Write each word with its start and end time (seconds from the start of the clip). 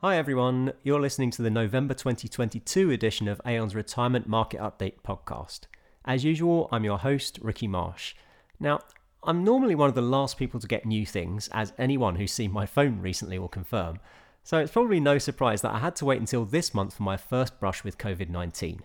Hi 0.00 0.16
everyone, 0.16 0.74
you're 0.84 1.00
listening 1.00 1.32
to 1.32 1.42
the 1.42 1.50
November 1.50 1.92
2022 1.92 2.92
edition 2.92 3.26
of 3.26 3.40
Aon's 3.44 3.74
Retirement 3.74 4.28
Market 4.28 4.60
Update 4.60 5.00
podcast. 5.04 5.62
As 6.04 6.22
usual, 6.22 6.68
I'm 6.70 6.84
your 6.84 6.98
host, 6.98 7.40
Ricky 7.42 7.66
Marsh. 7.66 8.14
Now, 8.60 8.78
I'm 9.24 9.42
normally 9.42 9.74
one 9.74 9.88
of 9.88 9.96
the 9.96 10.00
last 10.00 10.36
people 10.36 10.60
to 10.60 10.68
get 10.68 10.86
new 10.86 11.04
things, 11.04 11.48
as 11.52 11.72
anyone 11.78 12.14
who's 12.14 12.30
seen 12.30 12.52
my 12.52 12.64
phone 12.64 13.00
recently 13.00 13.40
will 13.40 13.48
confirm. 13.48 13.98
So 14.44 14.58
it's 14.58 14.70
probably 14.70 15.00
no 15.00 15.18
surprise 15.18 15.62
that 15.62 15.74
I 15.74 15.80
had 15.80 15.96
to 15.96 16.04
wait 16.04 16.20
until 16.20 16.44
this 16.44 16.72
month 16.72 16.94
for 16.94 17.02
my 17.02 17.16
first 17.16 17.58
brush 17.58 17.82
with 17.82 17.98
COVID 17.98 18.28
19. 18.28 18.82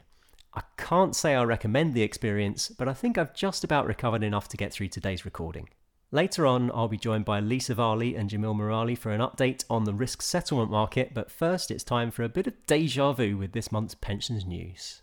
I 0.55 0.61
can't 0.77 1.15
say 1.15 1.35
I 1.35 1.43
recommend 1.43 1.93
the 1.93 2.01
experience, 2.01 2.69
but 2.69 2.87
I 2.87 2.93
think 2.93 3.19
I've 3.19 3.35
just 3.35 3.63
about 3.63 3.85
recovered 3.85 4.23
enough 4.23 4.47
to 4.47 4.57
get 4.57 4.73
through 4.73 4.87
today's 4.87 5.25
recording. 5.25 5.69
Later 6.13 6.45
on, 6.45 6.69
I'll 6.75 6.87
be 6.87 6.97
joined 6.99 7.25
by 7.25 7.39
Lisa 7.39 7.73
Varley 7.73 8.15
and 8.15 8.29
Jamil 8.29 8.55
Murali 8.55 8.95
for 8.95 9.09
an 9.09 9.19
update 9.19 9.65
on 9.67 9.85
the 9.85 9.95
risk 9.95 10.21
settlement 10.21 10.69
market, 10.69 11.11
but 11.11 11.31
first 11.31 11.71
it's 11.71 11.83
time 11.83 12.11
for 12.11 12.21
a 12.21 12.29
bit 12.29 12.45
of 12.45 12.53
deja 12.67 13.13
vu 13.13 13.35
with 13.35 13.53
this 13.53 13.71
month's 13.71 13.95
pensions 13.95 14.45
news. 14.45 15.01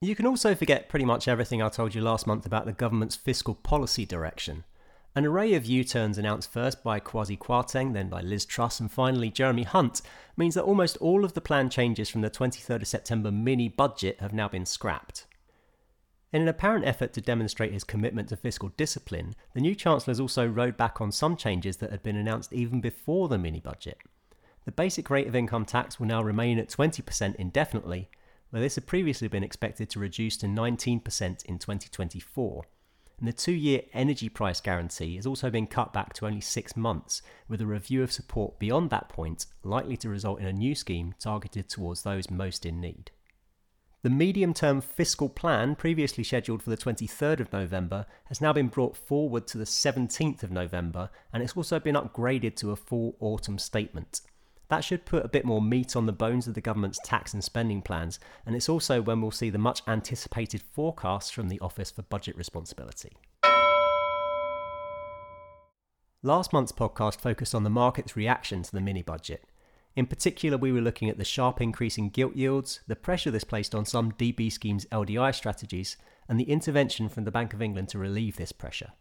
You 0.00 0.16
can 0.16 0.24
also 0.24 0.54
forget 0.54 0.88
pretty 0.88 1.04
much 1.04 1.28
everything 1.28 1.60
I 1.60 1.68
told 1.68 1.94
you 1.94 2.00
last 2.00 2.26
month 2.26 2.46
about 2.46 2.64
the 2.64 2.72
government's 2.72 3.16
fiscal 3.16 3.56
policy 3.56 4.06
direction. 4.06 4.64
An 5.14 5.26
array 5.26 5.52
of 5.52 5.66
U 5.66 5.84
turns 5.84 6.16
announced 6.16 6.50
first 6.50 6.82
by 6.82 6.98
Kwasi 6.98 7.36
Kwarteng, 7.36 7.92
then 7.92 8.08
by 8.08 8.22
Liz 8.22 8.46
Truss, 8.46 8.80
and 8.80 8.90
finally 8.90 9.28
Jeremy 9.28 9.64
Hunt 9.64 10.00
means 10.34 10.54
that 10.54 10.64
almost 10.64 10.96
all 10.96 11.26
of 11.26 11.34
the 11.34 11.42
planned 11.42 11.72
changes 11.72 12.08
from 12.08 12.22
the 12.22 12.30
23rd 12.30 12.80
of 12.80 12.88
September 12.88 13.30
mini 13.30 13.68
budget 13.68 14.18
have 14.20 14.32
now 14.32 14.48
been 14.48 14.64
scrapped. 14.64 15.26
In 16.32 16.42
an 16.42 16.48
apparent 16.48 16.86
effort 16.86 17.12
to 17.14 17.20
demonstrate 17.20 17.72
his 17.72 17.82
commitment 17.82 18.28
to 18.28 18.36
fiscal 18.36 18.68
discipline, 18.76 19.34
the 19.52 19.60
new 19.60 19.74
Chancellor 19.74 20.12
has 20.12 20.20
also 20.20 20.46
rowed 20.46 20.76
back 20.76 21.00
on 21.00 21.10
some 21.10 21.36
changes 21.36 21.78
that 21.78 21.90
had 21.90 22.04
been 22.04 22.16
announced 22.16 22.52
even 22.52 22.80
before 22.80 23.28
the 23.28 23.38
mini 23.38 23.58
budget. 23.58 23.98
The 24.64 24.70
basic 24.70 25.10
rate 25.10 25.26
of 25.26 25.34
income 25.34 25.64
tax 25.64 25.98
will 25.98 26.06
now 26.06 26.22
remain 26.22 26.58
at 26.60 26.68
20% 26.68 27.34
indefinitely, 27.34 28.10
where 28.50 28.62
this 28.62 28.76
had 28.76 28.86
previously 28.86 29.26
been 29.26 29.42
expected 29.42 29.90
to 29.90 29.98
reduce 29.98 30.36
to 30.38 30.46
19% 30.46 31.44
in 31.46 31.58
2024. 31.58 32.64
And 33.18 33.28
the 33.28 33.32
two 33.32 33.52
year 33.52 33.82
energy 33.92 34.28
price 34.28 34.60
guarantee 34.60 35.16
has 35.16 35.26
also 35.26 35.50
been 35.50 35.66
cut 35.66 35.92
back 35.92 36.12
to 36.14 36.26
only 36.26 36.40
six 36.40 36.76
months, 36.76 37.22
with 37.48 37.60
a 37.60 37.66
review 37.66 38.04
of 38.04 38.12
support 38.12 38.60
beyond 38.60 38.90
that 38.90 39.08
point 39.08 39.46
likely 39.64 39.96
to 39.96 40.08
result 40.08 40.40
in 40.40 40.46
a 40.46 40.52
new 40.52 40.76
scheme 40.76 41.14
targeted 41.18 41.68
towards 41.68 42.02
those 42.02 42.30
most 42.30 42.64
in 42.64 42.80
need. 42.80 43.10
The 44.02 44.08
medium 44.08 44.54
term 44.54 44.80
fiscal 44.80 45.28
plan, 45.28 45.74
previously 45.74 46.24
scheduled 46.24 46.62
for 46.62 46.70
the 46.70 46.76
23rd 46.76 47.40
of 47.40 47.52
November, 47.52 48.06
has 48.26 48.40
now 48.40 48.50
been 48.50 48.68
brought 48.68 48.96
forward 48.96 49.46
to 49.48 49.58
the 49.58 49.64
17th 49.64 50.42
of 50.42 50.50
November, 50.50 51.10
and 51.34 51.42
it's 51.42 51.54
also 51.54 51.78
been 51.78 51.96
upgraded 51.96 52.56
to 52.56 52.70
a 52.70 52.76
full 52.76 53.14
autumn 53.20 53.58
statement. 53.58 54.22
That 54.68 54.84
should 54.84 55.04
put 55.04 55.26
a 55.26 55.28
bit 55.28 55.44
more 55.44 55.60
meat 55.60 55.96
on 55.96 56.06
the 56.06 56.12
bones 56.12 56.46
of 56.46 56.54
the 56.54 56.62
government's 56.62 57.00
tax 57.04 57.34
and 57.34 57.44
spending 57.44 57.82
plans, 57.82 58.18
and 58.46 58.56
it's 58.56 58.70
also 58.70 59.02
when 59.02 59.20
we'll 59.20 59.32
see 59.32 59.50
the 59.50 59.58
much 59.58 59.82
anticipated 59.86 60.62
forecasts 60.62 61.30
from 61.30 61.48
the 61.48 61.60
Office 61.60 61.90
for 61.90 62.00
Budget 62.00 62.38
Responsibility. 62.38 63.12
Last 66.22 66.54
month's 66.54 66.72
podcast 66.72 67.20
focused 67.20 67.54
on 67.54 67.64
the 67.64 67.70
market's 67.70 68.16
reaction 68.16 68.62
to 68.62 68.72
the 68.72 68.80
mini 68.80 69.02
budget. 69.02 69.44
In 69.96 70.06
particular, 70.06 70.56
we 70.56 70.72
were 70.72 70.80
looking 70.80 71.10
at 71.10 71.18
the 71.18 71.24
sharp 71.24 71.60
increase 71.60 71.98
in 71.98 72.10
gilt 72.10 72.36
yields, 72.36 72.80
the 72.86 72.96
pressure 72.96 73.30
this 73.30 73.44
placed 73.44 73.74
on 73.74 73.84
some 73.84 74.12
DB 74.12 74.50
schemes' 74.50 74.86
LDI 74.86 75.34
strategies, 75.34 75.96
and 76.28 76.38
the 76.38 76.50
intervention 76.50 77.08
from 77.08 77.24
the 77.24 77.32
Bank 77.32 77.52
of 77.52 77.60
England 77.60 77.88
to 77.88 77.98
relieve 77.98 78.36
this 78.36 78.52
pressure. 78.52 78.92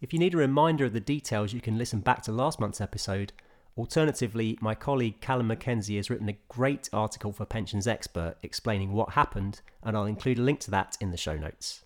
If 0.00 0.12
you 0.12 0.18
need 0.18 0.34
a 0.34 0.38
reminder 0.38 0.84
of 0.84 0.92
the 0.92 1.00
details, 1.00 1.52
you 1.52 1.60
can 1.60 1.78
listen 1.78 2.00
back 2.00 2.22
to 2.22 2.32
last 2.32 2.60
month's 2.60 2.80
episode. 2.80 3.32
Alternatively, 3.76 4.56
my 4.60 4.74
colleague 4.74 5.20
Callum 5.20 5.48
Mackenzie 5.48 5.96
has 5.96 6.10
written 6.10 6.28
a 6.28 6.38
great 6.48 6.88
article 6.92 7.32
for 7.32 7.44
Pensions 7.44 7.88
Expert 7.88 8.36
explaining 8.42 8.92
what 8.92 9.14
happened, 9.14 9.62
and 9.82 9.96
I'll 9.96 10.04
include 10.04 10.38
a 10.38 10.42
link 10.42 10.60
to 10.60 10.70
that 10.70 10.96
in 11.00 11.10
the 11.10 11.16
show 11.16 11.36
notes. 11.36 11.82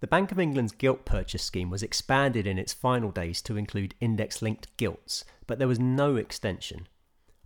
The 0.00 0.06
Bank 0.06 0.32
of 0.32 0.40
England's 0.40 0.72
gilt 0.72 1.04
purchase 1.04 1.42
scheme 1.42 1.68
was 1.68 1.82
expanded 1.82 2.46
in 2.46 2.58
its 2.58 2.72
final 2.72 3.10
days 3.10 3.42
to 3.42 3.56
include 3.56 3.94
index 4.00 4.40
linked 4.40 4.74
gilts, 4.76 5.24
but 5.46 5.58
there 5.58 5.68
was 5.68 5.78
no 5.78 6.16
extension. 6.16 6.88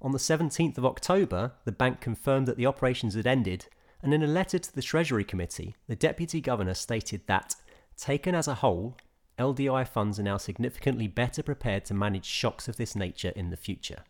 On 0.03 0.13
the 0.13 0.19
17th 0.19 0.77
of 0.79 0.85
October, 0.85 1.53
the 1.65 1.73
bank 1.73 2.01
confirmed 2.01 2.47
that 2.47 2.57
the 2.57 2.67
operations 2.67 3.15
had 3.15 3.27
ended, 3.27 3.67
and 4.03 4.13
in 4.13 4.23
a 4.23 4.27
letter 4.27 4.59
to 4.59 4.75
the 4.75 4.83
Treasury 4.83 5.25
Committee, 5.25 5.75
the 5.89 5.97
Deputy 5.97 6.41
Governor 6.41 6.75
stated 6.75 7.23
that, 7.27 7.57
taken 7.97 8.35
as 8.35 8.47
a 8.47 8.57
whole, 8.57 8.97
LDI 9.39 9.87
funds 9.89 10.19
are 10.19 10.23
now 10.23 10.37
significantly 10.37 11.09
better 11.09 11.43
prepared 11.43 11.85
to 11.87 11.95
manage 11.95 12.25
shocks 12.25 12.69
of 12.69 12.77
this 12.77 12.95
nature 12.95 13.33
in 13.37 13.51
the 13.51 13.57
future. 13.57 14.05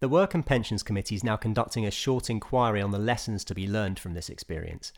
The 0.00 0.08
Work 0.08 0.34
and 0.34 0.44
Pensions 0.44 0.82
Committee 0.82 1.14
is 1.14 1.24
now 1.24 1.36
conducting 1.36 1.86
a 1.86 1.90
short 1.90 2.28
inquiry 2.28 2.82
on 2.82 2.90
the 2.90 2.98
lessons 2.98 3.44
to 3.44 3.54
be 3.54 3.66
learned 3.66 3.98
from 3.98 4.12
this 4.12 4.28
experience. 4.28 4.92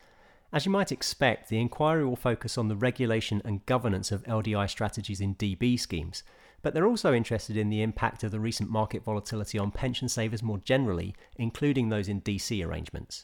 As 0.51 0.65
you 0.65 0.71
might 0.71 0.91
expect, 0.91 1.47
the 1.47 1.59
inquiry 1.59 2.05
will 2.05 2.15
focus 2.15 2.57
on 2.57 2.67
the 2.67 2.75
regulation 2.75 3.41
and 3.45 3.65
governance 3.65 4.11
of 4.11 4.23
LDI 4.23 4.69
strategies 4.69 5.21
in 5.21 5.35
DB 5.35 5.79
schemes, 5.79 6.23
but 6.61 6.73
they're 6.73 6.87
also 6.87 7.13
interested 7.13 7.57
in 7.57 7.69
the 7.69 7.81
impact 7.81 8.23
of 8.23 8.31
the 8.31 8.39
recent 8.39 8.69
market 8.69 9.03
volatility 9.03 9.57
on 9.57 9.71
pension 9.71 10.09
savers 10.09 10.43
more 10.43 10.59
generally, 10.59 11.15
including 11.35 11.89
those 11.89 12.07
in 12.07 12.21
DC 12.21 12.65
arrangements. 12.65 13.23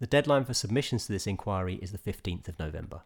The 0.00 0.06
deadline 0.06 0.44
for 0.44 0.54
submissions 0.54 1.06
to 1.06 1.12
this 1.12 1.26
inquiry 1.26 1.76
is 1.76 1.92
the 1.92 1.98
15th 1.98 2.48
of 2.48 2.58
November. 2.58 3.02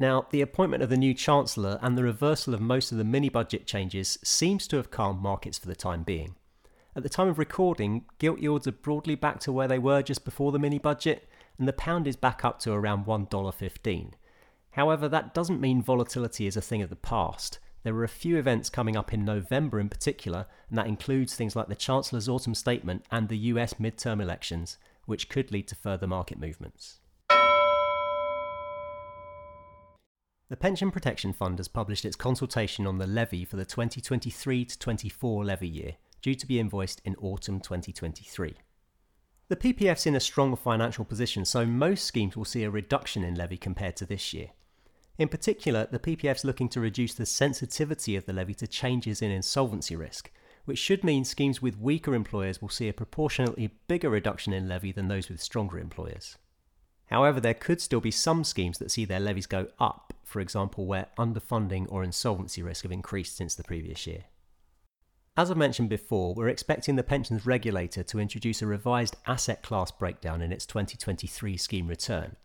Now, 0.00 0.26
the 0.30 0.40
appointment 0.40 0.82
of 0.82 0.90
the 0.90 0.96
new 0.96 1.12
Chancellor 1.12 1.78
and 1.82 1.98
the 1.98 2.04
reversal 2.04 2.54
of 2.54 2.60
most 2.60 2.92
of 2.92 2.98
the 2.98 3.04
mini 3.04 3.28
budget 3.28 3.66
changes 3.66 4.18
seems 4.22 4.68
to 4.68 4.76
have 4.76 4.90
calmed 4.90 5.20
markets 5.20 5.58
for 5.58 5.66
the 5.66 5.74
time 5.74 6.04
being. 6.04 6.36
At 6.94 7.02
the 7.02 7.08
time 7.08 7.28
of 7.28 7.38
recording, 7.38 8.04
gilt 8.18 8.38
yields 8.38 8.66
are 8.66 8.72
broadly 8.72 9.16
back 9.16 9.40
to 9.40 9.52
where 9.52 9.68
they 9.68 9.78
were 9.78 10.02
just 10.02 10.24
before 10.24 10.52
the 10.52 10.58
mini 10.58 10.78
budget, 10.78 11.28
and 11.58 11.66
the 11.66 11.72
pound 11.72 12.06
is 12.06 12.16
back 12.16 12.44
up 12.44 12.60
to 12.60 12.72
around 12.72 13.06
$1.15. 13.06 14.12
However, 14.72 15.08
that 15.08 15.34
doesn't 15.34 15.60
mean 15.60 15.82
volatility 15.82 16.46
is 16.46 16.56
a 16.56 16.60
thing 16.60 16.82
of 16.82 16.90
the 16.90 16.96
past. 16.96 17.58
There 17.88 17.96
are 17.96 18.04
a 18.04 18.08
few 18.08 18.36
events 18.36 18.68
coming 18.68 18.98
up 18.98 19.14
in 19.14 19.24
November 19.24 19.80
in 19.80 19.88
particular, 19.88 20.44
and 20.68 20.76
that 20.76 20.88
includes 20.88 21.34
things 21.34 21.56
like 21.56 21.68
the 21.68 21.74
Chancellor's 21.74 22.28
autumn 22.28 22.54
statement 22.54 23.06
and 23.10 23.30
the 23.30 23.38
US 23.54 23.72
midterm 23.80 24.20
elections, 24.20 24.76
which 25.06 25.30
could 25.30 25.50
lead 25.50 25.68
to 25.68 25.74
further 25.74 26.06
market 26.06 26.38
movements. 26.38 26.98
The 30.50 30.58
Pension 30.60 30.90
Protection 30.90 31.32
Fund 31.32 31.58
has 31.58 31.68
published 31.68 32.04
its 32.04 32.14
consultation 32.14 32.86
on 32.86 32.98
the 32.98 33.06
levy 33.06 33.46
for 33.46 33.56
the 33.56 33.64
2023 33.64 34.66
24 34.66 35.44
levy 35.46 35.68
year, 35.68 35.92
due 36.20 36.34
to 36.34 36.46
be 36.46 36.60
invoiced 36.60 37.00
in 37.06 37.16
autumn 37.16 37.58
2023. 37.58 38.54
The 39.48 39.56
PPF's 39.56 40.04
in 40.04 40.14
a 40.14 40.20
strong 40.20 40.56
financial 40.56 41.06
position, 41.06 41.46
so 41.46 41.64
most 41.64 42.04
schemes 42.04 42.36
will 42.36 42.44
see 42.44 42.64
a 42.64 42.70
reduction 42.70 43.24
in 43.24 43.34
levy 43.34 43.56
compared 43.56 43.96
to 43.96 44.04
this 44.04 44.34
year. 44.34 44.50
In 45.18 45.28
particular, 45.28 45.88
the 45.90 45.98
PPF's 45.98 46.44
looking 46.44 46.68
to 46.68 46.80
reduce 46.80 47.12
the 47.12 47.26
sensitivity 47.26 48.14
of 48.14 48.24
the 48.26 48.32
levy 48.32 48.54
to 48.54 48.68
changes 48.68 49.20
in 49.20 49.32
insolvency 49.32 49.96
risk, 49.96 50.30
which 50.64 50.78
should 50.78 51.02
mean 51.02 51.24
schemes 51.24 51.60
with 51.60 51.80
weaker 51.80 52.14
employers 52.14 52.62
will 52.62 52.68
see 52.68 52.88
a 52.88 52.92
proportionately 52.92 53.72
bigger 53.88 54.10
reduction 54.10 54.52
in 54.52 54.68
levy 54.68 54.92
than 54.92 55.08
those 55.08 55.28
with 55.28 55.42
stronger 55.42 55.78
employers. 55.80 56.38
However, 57.06 57.40
there 57.40 57.54
could 57.54 57.80
still 57.80 58.00
be 58.00 58.12
some 58.12 58.44
schemes 58.44 58.78
that 58.78 58.92
see 58.92 59.04
their 59.04 59.18
levies 59.18 59.46
go 59.46 59.68
up, 59.80 60.12
for 60.22 60.40
example, 60.40 60.86
where 60.86 61.08
underfunding 61.18 61.86
or 61.88 62.04
insolvency 62.04 62.62
risk 62.62 62.84
have 62.84 62.92
increased 62.92 63.36
since 63.36 63.56
the 63.56 63.64
previous 63.64 64.06
year. 64.06 64.24
As 65.36 65.50
I 65.50 65.54
mentioned 65.54 65.88
before, 65.88 66.34
we're 66.34 66.48
expecting 66.48 66.96
the 66.96 67.02
pensions 67.02 67.46
regulator 67.46 68.02
to 68.04 68.20
introduce 68.20 68.60
a 68.60 68.66
revised 68.66 69.16
asset 69.26 69.62
class 69.62 69.90
breakdown 69.90 70.42
in 70.42 70.52
its 70.52 70.66
2023 70.66 71.56
scheme 71.56 71.86
return, 71.86 72.36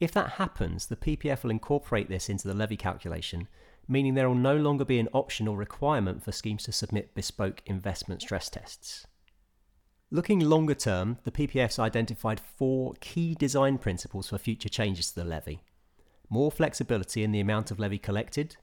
if 0.00 0.12
that 0.12 0.32
happens, 0.32 0.86
the 0.86 0.96
PPF 0.96 1.42
will 1.42 1.50
incorporate 1.50 2.08
this 2.08 2.28
into 2.28 2.48
the 2.48 2.54
levy 2.54 2.76
calculation, 2.76 3.46
meaning 3.86 4.14
there 4.14 4.28
will 4.28 4.34
no 4.34 4.56
longer 4.56 4.84
be 4.84 4.98
an 4.98 5.08
option 5.12 5.46
or 5.46 5.56
requirement 5.56 6.22
for 6.22 6.32
schemes 6.32 6.64
to 6.64 6.72
submit 6.72 7.14
bespoke 7.14 7.62
investment 7.66 8.22
stress 8.22 8.48
tests. 8.48 9.06
Looking 10.10 10.40
longer 10.40 10.74
term, 10.74 11.18
the 11.22 11.30
PPF's 11.30 11.78
identified 11.78 12.40
four 12.40 12.94
key 13.00 13.34
design 13.34 13.78
principles 13.78 14.28
for 14.28 14.38
future 14.38 14.68
changes 14.68 15.12
to 15.12 15.20
the 15.20 15.24
levy 15.24 15.62
more 16.30 16.52
flexibility 16.52 17.24
in 17.24 17.32
the 17.32 17.40
amount 17.40 17.70
of 17.70 17.80
levy 17.80 17.98
collected, 17.98 18.56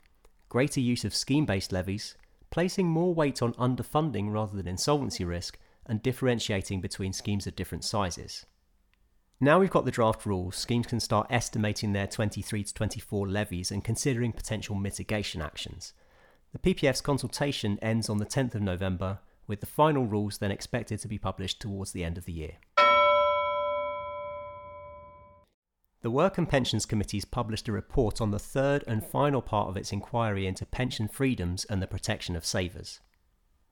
greater 0.48 0.80
use 0.80 1.04
of 1.04 1.13
scheme 1.13 1.45
based 1.45 1.74
levies, 1.74 2.16
placing 2.50 2.88
more 2.88 3.13
weight 3.13 3.42
on 3.42 3.54
underfunding 3.56 4.31
rather 4.31 4.56
than 4.56 4.68
insolvency 4.68 5.25
risk, 5.25 5.60
and 5.86 6.01
differentiating 6.01 6.80
between 6.81 7.12
schemes 7.13 7.45
of 7.45 7.56
different 7.56 7.84
sizes. 7.84 8.45
Now 9.39 9.60
we've 9.60 9.69
got 9.69 9.86
the 9.86 9.92
draft 9.92 10.25
rules, 10.25 10.56
schemes 10.56 10.88
can 10.88 11.00
start 11.00 11.28
estimating 11.30 11.94
their 11.94 12.07
23 12.07 12.63
to 12.63 12.74
24 12.74 13.28
levies 13.28 13.69
and 13.69 13.84
considering 13.84 14.31
potential 14.31 14.74
mitigation 14.74 15.44
actions. 15.44 15.94
The 16.54 16.74
PPF's 16.74 17.01
consultation 17.01 17.78
ends 17.80 18.10
on 18.10 18.18
the 18.18 18.25
10th 18.25 18.56
of 18.56 18.63
November, 18.63 19.19
with 19.45 19.60
the 19.60 19.68
final 19.68 20.07
rules 20.07 20.39
then 20.39 20.50
expected 20.50 21.00
to 21.01 21.07
be 21.07 21.19
published 21.19 21.62
towards 21.62 21.92
the 21.92 22.04
end 22.04 22.18
of 22.18 22.25
the 22.25 22.34
year. 22.34 22.54
The 26.01 26.10
Work 26.10 26.39
and 26.39 26.50
Pensions 26.50 26.88
Committees 26.88 27.25
published 27.25 27.68
a 27.68 27.72
report 27.72 28.19
on 28.19 28.31
the 28.31 28.39
third 28.39 28.84
and 28.88 29.06
final 29.06 29.44
part 29.44 29.69
of 29.69 29.78
its 29.78 29.92
inquiry 29.92 30.48
into 30.48 30.66
pension 30.66 31.07
freedoms 31.07 31.63
and 31.66 31.80
the 31.80 31.86
protection 31.86 32.36
of 32.36 32.44
savers. 32.44 33.01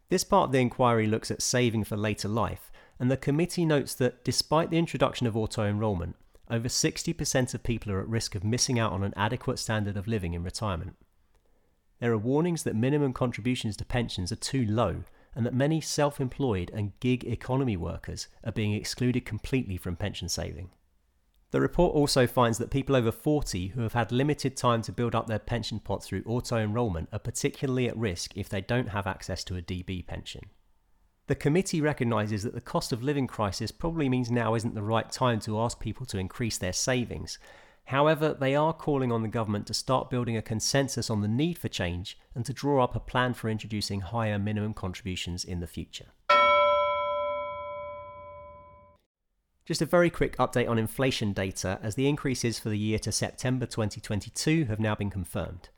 This 0.09 0.23
part 0.23 0.49
of 0.49 0.51
the 0.51 0.59
inquiry 0.59 1.07
looks 1.07 1.31
at 1.31 1.41
saving 1.41 1.85
for 1.85 1.97
later 1.97 2.27
life, 2.27 2.71
and 2.99 3.11
the 3.11 3.17
committee 3.17 3.65
notes 3.65 3.93
that 3.95 4.23
despite 4.23 4.69
the 4.69 4.77
introduction 4.77 5.27
of 5.27 5.35
auto 5.35 5.63
enrolment, 5.65 6.15
over 6.49 6.67
60% 6.67 7.53
of 7.53 7.63
people 7.63 7.91
are 7.91 8.01
at 8.01 8.07
risk 8.07 8.35
of 8.35 8.43
missing 8.43 8.79
out 8.79 8.91
on 8.91 9.03
an 9.03 9.13
adequate 9.17 9.59
standard 9.59 9.97
of 9.97 10.07
living 10.07 10.33
in 10.33 10.43
retirement. 10.43 10.95
There 11.99 12.11
are 12.11 12.17
warnings 12.17 12.63
that 12.63 12.75
minimum 12.75 13.13
contributions 13.13 13.75
to 13.77 13.85
pensions 13.85 14.31
are 14.31 14.37
too 14.37 14.65
low 14.65 15.03
and 15.33 15.45
that 15.45 15.53
many 15.53 15.81
self 15.81 16.21
employed 16.21 16.71
and 16.73 16.97
gig 16.99 17.23
economy 17.25 17.75
workers 17.75 18.27
are 18.43 18.51
being 18.51 18.73
excluded 18.73 19.25
completely 19.25 19.77
from 19.77 19.95
pension 19.95 20.29
saving. 20.29 20.69
The 21.51 21.61
report 21.61 21.95
also 21.95 22.27
finds 22.27 22.57
that 22.57 22.69
people 22.69 22.95
over 22.95 23.11
40 23.11 23.67
who 23.69 23.81
have 23.81 23.93
had 23.93 24.11
limited 24.11 24.57
time 24.57 24.81
to 24.83 24.91
build 24.91 25.15
up 25.15 25.27
their 25.27 25.39
pension 25.39 25.79
pot 25.79 26.03
through 26.03 26.23
auto 26.25 26.57
enrolment 26.57 27.09
are 27.13 27.19
particularly 27.19 27.87
at 27.87 27.97
risk 27.97 28.35
if 28.35 28.49
they 28.49 28.61
don't 28.61 28.89
have 28.89 29.07
access 29.07 29.43
to 29.45 29.55
a 29.55 29.61
DB 29.61 30.05
pension. 30.05 30.49
The 31.27 31.35
committee 31.35 31.81
recognises 31.81 32.43
that 32.43 32.53
the 32.53 32.61
cost 32.61 32.91
of 32.91 33.01
living 33.01 33.25
crisis 33.25 33.71
probably 33.71 34.09
means 34.09 34.29
now 34.29 34.53
isn't 34.53 34.75
the 34.75 34.83
right 34.83 35.11
time 35.11 35.39
to 35.41 35.59
ask 35.59 35.79
people 35.79 36.05
to 36.05 36.19
increase 36.19 36.59
their 36.59 36.73
savings. 36.73 37.39
However, 37.85 38.35
they 38.39 38.55
are 38.55 38.73
calling 38.73 39.11
on 39.11 39.23
the 39.23 39.27
government 39.27 39.65
to 39.67 39.73
start 39.73 40.11
building 40.11 40.37
a 40.37 40.43
consensus 40.43 41.09
on 41.09 41.21
the 41.21 41.27
need 41.27 41.57
for 41.57 41.67
change 41.67 42.19
and 42.35 42.45
to 42.45 42.53
draw 42.53 42.83
up 42.83 42.95
a 42.95 42.99
plan 42.99 43.33
for 43.33 43.49
introducing 43.49 44.01
higher 44.01 44.37
minimum 44.37 44.75
contributions 44.75 45.43
in 45.43 45.61
the 45.61 45.67
future. 45.67 46.05
Just 49.65 49.81
a 49.81 49.87
very 49.87 50.11
quick 50.11 50.37
update 50.37 50.69
on 50.69 50.77
inflation 50.77 51.33
data 51.33 51.79
as 51.81 51.95
the 51.95 52.07
increases 52.07 52.59
for 52.59 52.69
the 52.69 52.77
year 52.77 52.99
to 52.99 53.11
September 53.11 53.65
2022 53.65 54.65
have 54.65 54.79
now 54.79 54.93
been 54.93 55.09
confirmed. 55.09 55.69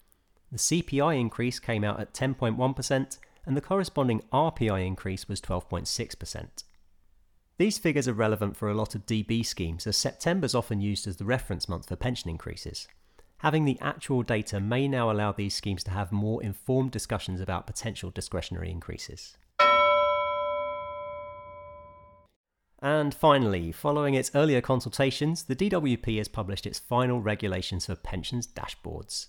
The 0.51 0.57
CPI 0.57 1.17
increase 1.17 1.59
came 1.59 1.85
out 1.85 2.01
at 2.01 2.13
10.1%, 2.13 3.17
and 3.47 3.55
the 3.55 3.61
corresponding 3.61 4.21
RPI 4.33 4.85
increase 4.85 5.29
was 5.29 5.39
12.6%. 5.39 6.63
These 7.57 7.77
figures 7.79 8.07
are 8.07 8.13
relevant 8.13 8.57
for 8.57 8.69
a 8.69 8.75
lot 8.75 8.93
of 8.93 9.05
DB 9.05 9.43
schemes 9.43 9.87
as 9.87 9.95
September 9.95 10.45
is 10.45 10.53
often 10.53 10.81
used 10.81 11.07
as 11.07 11.15
the 11.15 11.25
reference 11.25 11.67
month 11.67 11.87
for 11.87 11.95
pension 11.95 12.29
increases. 12.29 12.87
Having 13.37 13.65
the 13.65 13.79
actual 13.81 14.21
data 14.21 14.59
may 14.59 14.87
now 14.87 15.09
allow 15.09 15.31
these 15.31 15.55
schemes 15.55 15.83
to 15.85 15.91
have 15.91 16.11
more 16.11 16.43
informed 16.43 16.91
discussions 16.91 17.39
about 17.39 17.65
potential 17.65 18.11
discretionary 18.11 18.69
increases. 18.69 19.37
And 22.79 23.13
finally, 23.13 23.71
following 23.71 24.13
its 24.13 24.31
earlier 24.35 24.61
consultations, 24.61 25.43
the 25.43 25.55
DWP 25.55 26.17
has 26.17 26.27
published 26.27 26.67
its 26.67 26.79
final 26.79 27.21
regulations 27.21 27.85
for 27.85 27.95
pensions 27.95 28.45
dashboards. 28.45 29.27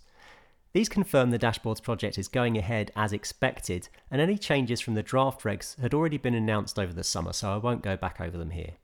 These 0.73 0.89
confirm 0.89 1.31
the 1.31 1.39
dashboards 1.39 1.83
project 1.83 2.19
is 2.19 2.29
going 2.29 2.59
ahead 2.59 2.91
as 2.95 3.13
expected, 3.13 3.89
and 4.11 4.21
any 4.21 4.37
changes 4.37 4.81
from 4.81 4.95
the 4.95 5.03
draft 5.03 5.43
regs 5.43 5.81
had 5.81 5.95
already 5.95 6.19
been 6.19 6.35
announced 6.35 6.79
over 6.79 6.93
the 6.93 7.05
summer, 7.05 7.33
so 7.33 7.51
I 7.51 7.57
won't 7.57 7.83
go 7.83 7.97
back 7.97 8.21
over 8.21 8.37
them 8.37 8.51
here. 8.51 8.75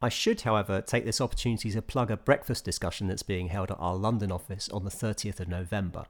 I 0.00 0.08
should, 0.08 0.40
however, 0.42 0.80
take 0.80 1.04
this 1.04 1.20
opportunity 1.20 1.70
to 1.72 1.82
plug 1.82 2.10
a 2.10 2.16
breakfast 2.16 2.64
discussion 2.64 3.08
that's 3.08 3.22
being 3.22 3.48
held 3.48 3.70
at 3.70 3.80
our 3.80 3.96
London 3.96 4.32
office 4.32 4.68
on 4.70 4.84
the 4.84 4.90
30th 4.90 5.40
of 5.40 5.48
November. 5.48 6.06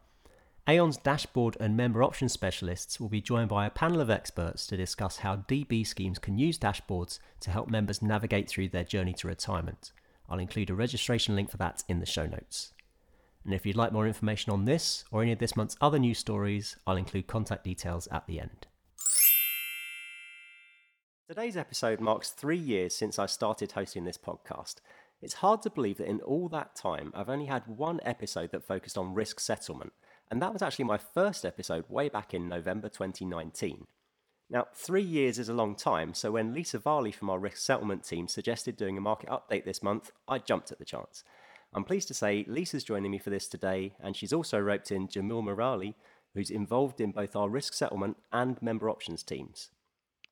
Aon's 0.69 0.99
dashboard 0.99 1.57
and 1.59 1.77
member 1.77 2.03
options 2.03 2.33
specialists 2.35 3.01
will 3.01 3.09
be 3.09 3.23
joined 3.23 3.49
by 3.49 3.65
a 3.65 3.71
panel 3.71 4.03
of 4.03 4.11
experts 4.11 4.67
to 4.67 4.77
discuss 4.77 5.19
how 5.19 5.37
DB 5.37 5.87
schemes 5.87 6.19
can 6.19 6.39
use 6.39 6.59
dashboards 6.59 7.19
to 7.41 7.51
help 7.51 7.71
members 7.71 8.03
navigate 8.03 8.51
through 8.51 8.69
their 8.69 8.85
journey 8.85 9.15
to 9.15 9.27
retirement. 9.27 9.93
I'll 10.29 10.39
include 10.39 10.69
a 10.69 10.75
registration 10.75 11.35
link 11.35 11.51
for 11.51 11.57
that 11.57 11.83
in 11.89 12.01
the 12.01 12.07
show 12.07 12.27
notes. 12.27 12.75
And 13.49 13.55
if 13.55 13.65
you'd 13.65 13.77
like 13.77 13.93
more 13.93 14.07
information 14.07 14.53
on 14.53 14.67
this 14.67 15.07
or 15.11 15.23
any 15.23 15.33
of 15.33 15.39
this 15.39 15.57
month's 15.57 15.75
other 15.81 15.99
news 15.99 16.19
stories, 16.19 16.77
I'll 16.87 16.99
include 16.99 17.29
contact 17.29 17.65
details 17.65 18.07
at 18.13 18.27
the 18.27 18.41
end. 18.41 18.67
Today's 21.27 21.57
episode 21.57 21.99
marks 21.99 22.29
three 22.29 22.59
years 22.59 22.95
since 22.95 23.19
I 23.19 23.25
started 23.25 23.73
hosting 23.73 24.05
this 24.05 24.19
podcast. 24.19 24.83
It's 25.23 25.33
hard 25.33 25.63
to 25.63 25.71
believe 25.71 25.97
that 25.97 26.11
in 26.11 26.21
all 26.21 26.51
that 26.51 26.77
time, 26.77 27.11
I've 27.15 27.31
only 27.31 27.47
had 27.47 27.67
one 27.67 28.01
episode 28.05 28.51
that 28.53 28.67
focused 28.67 28.99
on 28.99 29.15
risk 29.15 29.41
settlement, 29.41 29.95
and 30.31 30.43
that 30.43 30.53
was 30.53 30.61
actually 30.61 30.85
my 30.85 30.99
first 30.99 31.47
episode 31.47 31.87
way 31.89 32.11
back 32.11 32.35
in 32.35 32.51
November 32.51 32.91
2019. 32.91 33.87
Now, 34.51 34.67
three 34.75 35.01
years 35.01 35.39
is 35.39 35.49
a 35.49 35.55
long 35.55 35.75
time, 35.75 36.13
so 36.13 36.33
when 36.33 36.53
Lisa 36.53 36.79
Varley 36.79 37.13
from 37.13 37.31
our 37.31 37.39
risk 37.39 37.57
settlement 37.57 38.05
team 38.05 38.29
suggested 38.29 38.77
doing 38.77 38.99
a 38.99 39.01
market 39.01 39.31
update 39.31 39.65
this 39.65 39.83
month, 39.83 40.11
I 40.29 40.37
jumped 40.37 40.71
at 40.71 40.79
the 40.79 40.85
chance. 40.85 41.25
I'm 41.75 41.85
pleased 41.85 42.09
to 42.09 42.15
say 42.15 42.45
Lisa's 42.49 42.85
joining 42.85 43.11
me 43.11 43.19
for 43.19 43.31
this 43.31 43.47
today, 43.47 43.93
and 44.01 44.17
she's 44.17 44.33
also 44.33 44.59
roped 44.59 44.91
in 44.91 45.09
Jamil 45.09 45.43
Murali, 45.43 45.95
who's 46.35 46.51
involved 46.51 47.01
in 47.01 47.13
both 47.13 47.37
our 47.37 47.49
risk 47.49 47.75
settlement 47.75 48.17
and 48.33 48.61
member 48.63 48.89
options 48.89 49.23
teams. 49.23 49.71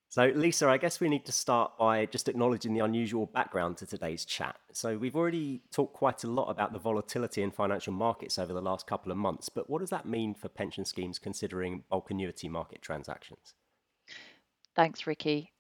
So, 0.08 0.32
Lisa, 0.34 0.68
I 0.68 0.78
guess 0.78 1.00
we 1.00 1.08
need 1.08 1.26
to 1.26 1.32
start 1.32 1.76
by 1.78 2.06
just 2.06 2.28
acknowledging 2.28 2.72
the 2.72 2.84
unusual 2.84 3.26
background 3.26 3.76
to 3.78 3.86
today's 3.86 4.24
chat. 4.24 4.56
So, 4.72 4.96
we've 4.96 5.16
already 5.16 5.62
talked 5.72 5.94
quite 5.94 6.22
a 6.24 6.30
lot 6.30 6.48
about 6.48 6.72
the 6.72 6.78
volatility 6.78 7.42
in 7.42 7.50
financial 7.50 7.92
markets 7.92 8.38
over 8.38 8.52
the 8.52 8.62
last 8.62 8.86
couple 8.86 9.10
of 9.10 9.18
months, 9.18 9.48
but 9.48 9.68
what 9.68 9.80
does 9.80 9.90
that 9.90 10.06
mean 10.06 10.32
for 10.34 10.48
pension 10.48 10.84
schemes 10.84 11.18
considering 11.18 11.82
bulk 11.90 12.10
annuity 12.10 12.48
market 12.48 12.82
transactions? 12.82 13.54
Thanks, 14.76 15.06
Ricky. 15.06 15.52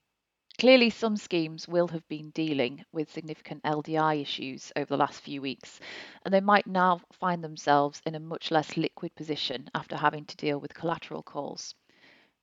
Clearly, 0.58 0.90
some 0.90 1.16
schemes 1.16 1.66
will 1.66 1.88
have 1.88 2.06
been 2.08 2.28
dealing 2.30 2.84
with 2.92 3.10
significant 3.10 3.62
LDI 3.64 4.14
issues 4.14 4.70
over 4.76 4.86
the 4.86 4.96
last 4.98 5.20
few 5.22 5.40
weeks, 5.40 5.80
and 6.24 6.34
they 6.34 6.40
might 6.40 6.66
now 6.66 7.00
find 7.12 7.42
themselves 7.42 8.02
in 8.04 8.14
a 8.14 8.20
much 8.20 8.50
less 8.50 8.76
liquid 8.76 9.14
position 9.14 9.70
after 9.74 9.96
having 9.96 10.26
to 10.26 10.36
deal 10.36 10.58
with 10.60 10.74
collateral 10.74 11.22
calls. 11.22 11.74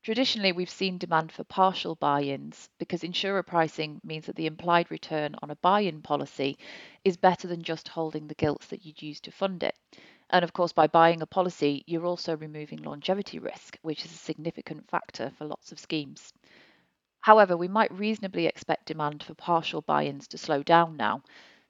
Traditionally, 0.04 0.52
we've 0.52 0.70
seen 0.70 0.98
demand 0.98 1.32
for 1.32 1.44
partial 1.44 1.96
buy 1.96 2.22
ins 2.24 2.70
because 2.80 3.04
insurer 3.04 3.44
pricing 3.44 4.02
means 4.04 4.26
that 4.28 4.36
the 4.36 4.48
implied 4.48 4.92
return 4.92 5.36
on 5.42 5.50
a 5.52 5.56
buy 5.58 5.82
in 5.82 6.02
policy 6.02 6.58
is 7.04 7.18
better 7.18 7.48
than 7.48 7.64
just 7.64 7.88
holding 7.88 8.28
the 8.28 8.36
gilts 8.36 8.68
that 8.68 8.86
you'd 8.86 9.02
use 9.02 9.20
to 9.22 9.32
fund 9.32 9.64
it. 9.64 9.76
And 10.30 10.44
of 10.44 10.54
course, 10.54 10.74
by 10.74 10.88
buying 10.88 11.22
a 11.22 11.28
policy, 11.28 11.84
you're 11.88 12.06
also 12.06 12.38
removing 12.38 12.84
longevity 12.84 13.40
risk, 13.40 13.80
which 13.82 14.06
is 14.06 14.12
a 14.14 14.18
significant 14.18 14.90
factor 14.90 15.32
for 15.38 15.46
lots 15.46 15.72
of 15.72 15.80
schemes. 15.80 16.34
However, 17.24 17.56
we 17.56 17.70
might 17.70 17.90
reasonably 17.94 18.48
expect 18.48 18.88
demand 18.88 19.24
for 19.24 19.34
partial 19.34 19.82
buy 19.82 20.04
ins 20.08 20.28
to 20.28 20.38
slow 20.38 20.62
down 20.62 20.98
now. 20.98 21.22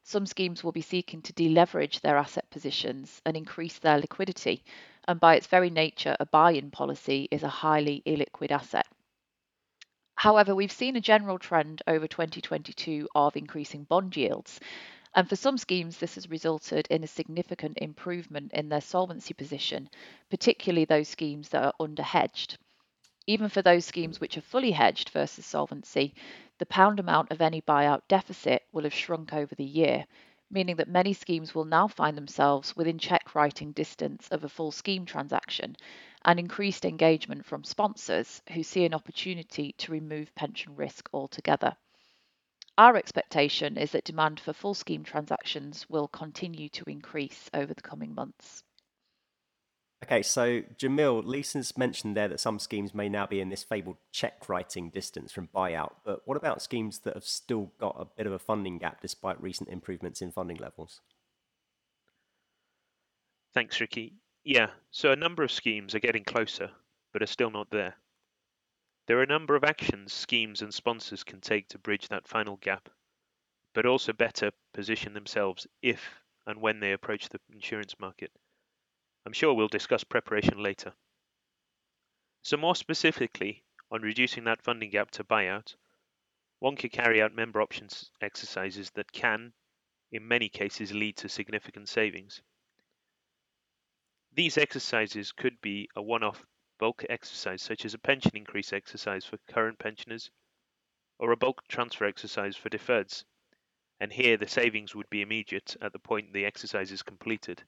Some 0.02 0.26
schemes 0.26 0.64
will 0.64 0.72
be 0.72 0.82
seeking 0.82 1.22
to 1.22 1.34
deleverage 1.34 2.00
their 2.00 2.18
asset 2.18 2.50
positions 2.50 3.22
and 3.24 3.38
increase 3.38 3.78
their 3.78 4.00
liquidity, 4.00 4.64
and 5.08 5.20
by 5.20 5.36
its 5.36 5.46
very 5.46 5.70
nature, 5.70 6.18
a 6.20 6.26
buy 6.26 6.54
in 6.54 6.72
policy 6.72 7.28
is 7.30 7.44
a 7.44 7.50
highly 7.50 8.02
illiquid 8.08 8.50
asset. 8.50 8.88
However, 10.16 10.56
we've 10.56 10.72
seen 10.72 10.96
a 10.96 11.02
general 11.02 11.38
trend 11.38 11.84
over 11.86 12.08
2022 12.08 13.08
of 13.14 13.38
increasing 13.38 13.84
bond 13.84 14.18
yields. 14.18 14.60
And 15.14 15.30
for 15.30 15.36
some 15.36 15.60
schemes, 15.60 16.00
this 16.00 16.16
has 16.16 16.32
resulted 16.32 16.88
in 16.90 17.04
a 17.04 17.08
significant 17.08 17.78
improvement 17.78 18.54
in 18.54 18.70
their 18.70 18.82
solvency 18.82 19.36
position, 19.36 19.88
particularly 20.32 20.86
those 20.86 21.10
schemes 21.10 21.50
that 21.50 21.64
are 21.64 21.74
under 21.80 22.02
hedged. 22.02 22.58
Even 23.26 23.48
for 23.48 23.62
those 23.62 23.86
schemes 23.86 24.20
which 24.20 24.38
are 24.38 24.42
fully 24.42 24.72
hedged 24.72 25.10
versus 25.10 25.46
solvency, 25.46 26.14
the 26.58 26.66
pound 26.66 27.00
amount 27.00 27.32
of 27.32 27.40
any 27.42 27.62
buyout 27.62 28.02
deficit 28.10 28.68
will 28.74 28.84
have 28.84 28.94
shrunk 28.94 29.34
over 29.34 29.56
the 29.56 29.64
year, 29.64 30.06
meaning 30.50 30.76
that 30.76 30.90
many 30.90 31.14
schemes 31.14 31.56
will 31.56 31.64
now 31.64 31.88
find 31.88 32.18
themselves 32.18 32.76
within 32.76 33.00
check 33.00 33.34
writing 33.34 33.72
distance 33.72 34.28
of 34.30 34.44
a 34.44 34.50
full 34.50 34.72
scheme 34.72 35.06
transaction 35.06 35.76
and 36.26 36.38
increased 36.38 36.84
engagement 36.84 37.46
from 37.46 37.64
sponsors 37.64 38.42
who 38.52 38.62
see 38.62 38.84
an 38.84 38.94
opportunity 38.94 39.72
to 39.78 39.94
remove 39.94 40.36
pension 40.36 40.76
risk 40.76 41.10
altogether. 41.14 41.78
Our 42.78 42.98
expectation 42.98 43.78
is 43.78 43.92
that 43.92 44.04
demand 44.04 44.42
for 44.42 44.52
full 44.52 44.74
scheme 44.74 45.04
transactions 45.06 45.90
will 45.90 46.10
continue 46.10 46.68
to 46.70 46.90
increase 46.90 47.50
over 47.54 47.74
the 47.74 47.82
coming 47.82 48.14
months. 48.14 48.64
Okay, 50.04 50.22
so 50.22 50.60
Jamil, 50.78 51.24
Lisa's 51.24 51.78
mentioned 51.78 52.18
there 52.18 52.28
that 52.28 52.42
some 52.42 52.60
schemes 52.60 52.94
may 52.94 53.08
now 53.08 53.26
be 53.26 53.40
in 53.40 53.48
this 53.48 53.64
fabled 53.64 53.96
check 54.12 54.50
writing 54.50 54.90
distance 54.90 55.32
from 55.32 55.48
buyout, 55.56 55.94
but 56.04 56.28
what 56.28 56.36
about 56.36 56.62
schemes 56.62 57.00
that 57.00 57.14
have 57.14 57.24
still 57.24 57.72
got 57.80 57.96
a 57.98 58.04
bit 58.04 58.28
of 58.28 58.34
a 58.34 58.38
funding 58.38 58.78
gap 58.80 59.00
despite 59.00 59.42
recent 59.42 59.70
improvements 59.70 60.22
in 60.22 60.30
funding 60.30 60.58
levels? 60.58 61.00
Thanks, 63.54 63.80
Ricky. 63.80 64.16
Yeah, 64.44 64.72
so 64.92 65.14
a 65.14 65.16
number 65.16 65.42
of 65.42 65.54
schemes 65.54 65.96
are 65.96 66.00
getting 66.00 66.26
closer, 66.26 66.70
but 67.14 67.22
are 67.22 67.26
still 67.26 67.50
not 67.50 67.70
there. 67.70 67.96
There 69.08 69.20
are 69.20 69.24
a 69.24 69.28
number 69.28 69.56
of 69.56 69.64
actions 69.64 70.12
schemes 70.12 70.62
and 70.62 70.74
sponsors 70.74 71.24
can 71.24 71.40
take 71.40 71.70
to 71.70 71.80
bridge 71.80 72.10
that 72.10 72.28
final 72.28 72.58
gap, 72.58 72.90
but 73.74 73.86
also 73.86 74.12
better 74.12 74.52
position 74.74 75.14
themselves 75.14 75.66
if 75.82 76.22
and 76.46 76.60
when 76.60 76.82
they 76.82 76.92
approach 76.92 77.30
the 77.30 77.40
insurance 77.54 77.96
market. 78.02 78.32
I'm 79.26 79.34
sure 79.34 79.54
we'll 79.54 79.68
discuss 79.68 80.04
preparation 80.04 80.62
later. 80.62 80.94
So 82.42 82.58
more 82.58 82.76
specifically, 82.76 83.64
on 83.90 84.02
reducing 84.02 84.44
that 84.44 84.62
funding 84.62 84.90
gap 84.90 85.12
to 85.12 85.24
buyout, 85.24 85.76
one 86.60 86.76
could 86.76 86.92
carry 86.92 87.22
out 87.22 87.34
member 87.34 87.62
options 87.62 88.12
exercises 88.22 88.90
that 88.92 89.12
can, 89.12 89.54
in 90.12 90.28
many 90.28 90.50
cases, 90.50 90.94
lead 90.94 91.18
to 91.18 91.30
significant 91.30 91.90
savings. 91.90 92.42
These 94.34 94.58
exercises 94.58 95.32
could 95.32 95.62
be 95.62 95.90
a 95.96 96.02
one-off 96.02 96.46
bulk 96.80 97.06
exercise, 97.10 97.62
such 97.62 97.86
as 97.86 97.94
a 97.94 98.00
pension 98.00 98.36
increase 98.36 98.74
exercise 98.74 99.26
for 99.26 99.38
current 99.48 99.80
pensioners 99.80 100.32
or 101.20 101.32
a 101.32 101.38
bulk 101.38 101.66
transfer 101.68 102.06
exercise 102.06 102.58
for 102.58 102.70
deferreds, 102.70 103.24
and 104.00 104.12
here 104.12 104.36
the 104.36 104.48
savings 104.48 104.96
would 104.96 105.10
be 105.10 105.22
immediate 105.22 105.78
at 105.82 105.94
the 105.94 106.00
point 106.00 106.34
the 106.34 106.46
exercise 106.46 106.92
is 106.92 107.04
completed. 107.04 107.64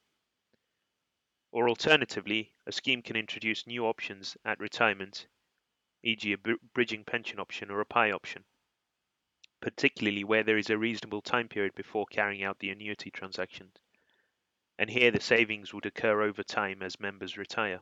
Or 1.55 1.69
alternatively, 1.69 2.51
a 2.65 2.73
scheme 2.73 3.01
can 3.01 3.15
introduce 3.15 3.65
new 3.65 3.85
options 3.85 4.35
at 4.43 4.59
retirement, 4.59 5.25
e.g., 6.03 6.33
a 6.33 6.37
bridging 6.37 7.05
pension 7.05 7.39
option 7.39 7.71
or 7.71 7.79
a 7.79 7.85
PIE 7.85 8.11
option, 8.11 8.43
particularly 9.61 10.25
where 10.25 10.43
there 10.43 10.57
is 10.57 10.69
a 10.69 10.77
reasonable 10.77 11.21
time 11.21 11.47
period 11.47 11.73
before 11.73 12.07
carrying 12.07 12.43
out 12.43 12.59
the 12.59 12.71
annuity 12.71 13.09
transaction. 13.09 13.71
And 14.77 14.89
here 14.89 15.11
the 15.11 15.21
savings 15.21 15.73
would 15.73 15.85
occur 15.85 16.23
over 16.23 16.43
time 16.43 16.83
as 16.83 16.99
members 16.99 17.37
retire. 17.37 17.79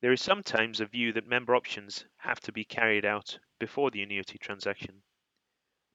There 0.00 0.12
is 0.12 0.22
sometimes 0.22 0.80
a 0.80 0.86
view 0.86 1.12
that 1.14 1.26
member 1.26 1.56
options 1.56 2.06
have 2.18 2.38
to 2.42 2.52
be 2.52 2.64
carried 2.64 3.04
out 3.04 3.36
before 3.58 3.90
the 3.90 4.04
annuity 4.04 4.38
transaction, 4.38 5.02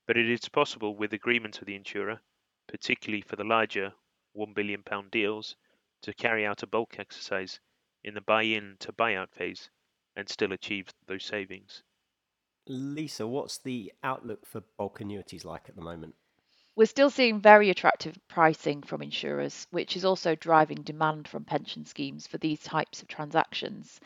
but 0.06 0.18
it 0.18 0.28
is 0.28 0.46
possible 0.50 0.94
with 0.94 1.14
agreement 1.14 1.58
of 1.62 1.66
the 1.66 1.74
insurer, 1.74 2.20
particularly 2.66 3.22
for 3.22 3.36
the 3.36 3.44
larger 3.44 3.94
£1 4.36 4.54
billion 4.54 4.84
deals, 5.10 5.56
to 6.02 6.12
carry 6.14 6.46
out 6.46 6.62
a 6.62 6.66
bulk 6.66 6.98
exercise 6.98 7.60
in 8.04 8.14
the 8.14 8.20
buy-in 8.20 8.76
to 8.80 8.92
buyout 8.92 9.30
phase 9.32 9.70
and 10.16 10.28
still 10.28 10.52
achieve 10.52 10.88
those 11.06 11.24
savings. 11.24 11.82
Lisa, 12.66 13.26
what's 13.26 13.58
the 13.58 13.92
outlook 14.02 14.44
for 14.44 14.62
bulk 14.76 15.00
annuities 15.00 15.44
like 15.44 15.68
at 15.68 15.76
the 15.76 15.82
moment? 15.82 16.14
We're 16.76 16.86
still 16.86 17.10
seeing 17.10 17.40
very 17.40 17.70
attractive 17.70 18.16
pricing 18.28 18.82
from 18.82 19.02
insurers, 19.02 19.66
which 19.70 19.96
is 19.96 20.04
also 20.04 20.34
driving 20.34 20.82
demand 20.82 21.26
from 21.26 21.44
pension 21.44 21.86
schemes 21.86 22.26
for 22.26 22.38
these 22.38 22.62
types 22.62 23.02
of 23.02 23.08
transactions. 23.08 24.00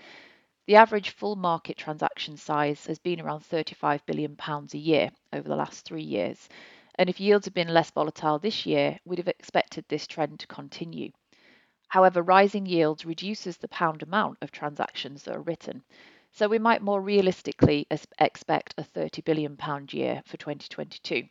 The 0.67 0.77
average 0.77 1.11
full 1.11 1.37
market 1.37 1.77
transaction 1.77 2.37
size 2.37 2.87
has 2.87 2.99
been 2.99 3.21
around 3.21 3.41
£35 3.41 4.07
billion 4.07 4.37
a 4.41 4.79
year 4.79 5.11
over 5.33 5.49
the 5.49 5.57
last 5.57 5.85
three 5.85 6.05
years. 6.05 6.49
And 6.95 7.11
if 7.11 7.21
yields 7.21 7.47
have 7.47 7.55
been 7.55 7.75
less 7.75 7.91
volatile 7.91 8.39
this 8.39 8.65
year, 8.65 8.99
we'd 9.05 9.19
have 9.19 9.29
expected 9.29 9.85
this 9.89 10.07
trend 10.07 10.39
to 10.41 10.47
continue. 10.47 11.11
However, 11.93 12.23
rising 12.23 12.65
yields 12.65 13.05
reduces 13.05 13.59
the 13.59 13.69
pound 13.69 14.03
amount 14.03 14.39
of 14.41 14.51
transactions 14.51 15.25
that 15.25 15.37
are 15.37 15.43
written. 15.43 15.85
So 16.31 16.49
we 16.49 16.59
might 16.59 16.81
more 16.81 17.03
realistically 17.03 17.87
expect 18.19 18.73
a 18.79 18.83
30 18.83 19.21
billion 19.21 19.59
pound 19.59 19.93
year 19.93 20.23
for 20.25 20.39
2022. 20.39 21.29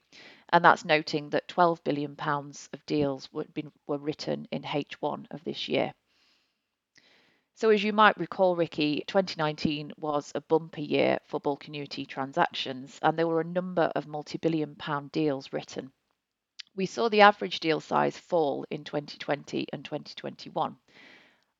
And 0.49 0.63
that's 0.63 0.85
noting 0.85 1.31
that 1.31 1.47
12 1.47 1.83
billion 1.83 2.15
pounds 2.15 2.69
of 2.73 2.85
deals 2.85 3.27
were, 3.33 3.47
were 3.87 3.97
written 3.97 4.47
in 4.51 4.61
H1 4.61 5.25
of 5.31 5.43
this 5.43 5.67
year. 5.67 5.95
So 7.55 7.71
as 7.71 7.83
you 7.83 7.91
might 7.91 8.19
recall, 8.19 8.55
Ricky, 8.55 9.03
2019 9.07 9.93
was 9.97 10.31
a 10.35 10.41
bumper 10.41 10.81
year 10.81 11.17
for 11.25 11.39
bulk 11.39 11.69
annuity 11.69 12.05
transactions, 12.05 12.99
and 13.01 13.17
there 13.17 13.27
were 13.27 13.41
a 13.41 13.55
number 13.59 13.91
of 13.95 14.05
multi-billion 14.05 14.75
pound 14.75 15.11
deals 15.11 15.51
written 15.51 15.91
we 16.75 16.85
saw 16.85 17.09
the 17.09 17.21
average 17.21 17.59
deal 17.59 17.79
size 17.79 18.17
fall 18.17 18.65
in 18.69 18.83
2020 18.83 19.67
and 19.73 19.83
2021. 19.83 20.77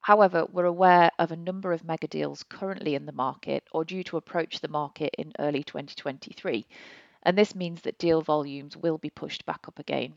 However, 0.01 0.45
we're 0.51 0.65
aware 0.65 1.11
of 1.19 1.31
a 1.31 1.35
number 1.35 1.73
of 1.73 1.83
mega 1.83 2.07
deals 2.07 2.43
currently 2.43 2.95
in 2.95 3.05
the 3.05 3.11
market 3.11 3.63
or 3.71 3.85
due 3.85 4.03
to 4.05 4.17
approach 4.17 4.59
the 4.59 4.67
market 4.67 5.13
in 5.17 5.33
early 5.37 5.63
2023, 5.63 6.65
and 7.23 7.37
this 7.37 7.53
means 7.53 7.81
that 7.81 7.99
deal 7.99 8.21
volumes 8.21 8.75
will 8.75 8.97
be 8.97 9.09
pushed 9.09 9.45
back 9.45 9.67
up 9.67 9.77
again. 9.77 10.15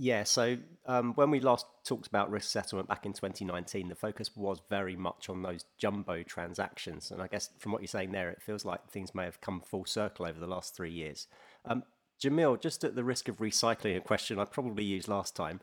Yeah, 0.00 0.22
so 0.22 0.56
um, 0.86 1.14
when 1.14 1.32
we 1.32 1.40
last 1.40 1.66
talked 1.84 2.06
about 2.06 2.30
risk 2.30 2.50
settlement 2.50 2.88
back 2.88 3.04
in 3.04 3.12
2019, 3.12 3.88
the 3.88 3.96
focus 3.96 4.30
was 4.36 4.60
very 4.70 4.94
much 4.94 5.28
on 5.28 5.42
those 5.42 5.64
jumbo 5.76 6.22
transactions. 6.22 7.10
And 7.10 7.20
I 7.20 7.26
guess 7.26 7.50
from 7.58 7.72
what 7.72 7.82
you're 7.82 7.88
saying 7.88 8.12
there, 8.12 8.30
it 8.30 8.40
feels 8.40 8.64
like 8.64 8.88
things 8.88 9.12
may 9.12 9.24
have 9.24 9.40
come 9.40 9.60
full 9.60 9.84
circle 9.84 10.26
over 10.26 10.38
the 10.38 10.46
last 10.46 10.76
three 10.76 10.92
years. 10.92 11.26
Um, 11.64 11.82
Jamil, 12.20 12.60
just 12.60 12.82
at 12.82 12.96
the 12.96 13.04
risk 13.04 13.28
of 13.28 13.36
recycling 13.36 13.96
a 13.96 14.00
question 14.00 14.40
I 14.40 14.44
probably 14.44 14.82
used 14.82 15.06
last 15.06 15.36
time, 15.36 15.60